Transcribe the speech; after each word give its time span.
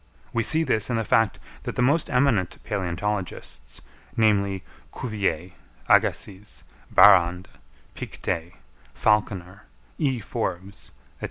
We 0.33 0.41
see 0.41 0.63
this 0.63 0.89
in 0.89 0.97
the 0.97 1.03
fact 1.03 1.37
that 1.61 1.75
the 1.75 1.83
most 1.83 2.09
eminent 2.09 2.57
palæontologists, 2.65 3.81
namely, 4.17 4.63
Cuvier, 4.91 5.51
Agassiz, 5.87 6.63
Barrande, 6.91 7.45
Pictet, 7.93 8.53
Falconer, 8.95 9.65
E. 9.99 10.19
Forbes, 10.19 10.85
&c. 10.87 10.91